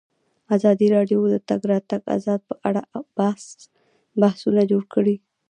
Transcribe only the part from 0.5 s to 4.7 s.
ازادي راډیو د د تګ راتګ ازادي په اړه پراخ بحثونه